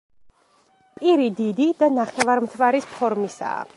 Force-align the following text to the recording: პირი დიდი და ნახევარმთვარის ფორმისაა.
პირი 1.01 1.29
დიდი 1.41 1.67
და 1.83 1.91
ნახევარმთვარის 1.99 2.89
ფორმისაა. 2.95 3.63